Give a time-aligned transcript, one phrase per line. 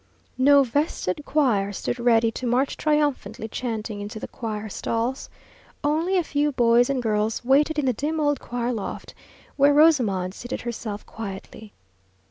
[0.39, 5.29] No vested choir stood ready to march triumphantly chanting into the choir stalls.
[5.83, 9.13] Only a few boys and girls waited in the dim old choir loft,
[9.57, 11.71] where Rosamond seated herself quietly.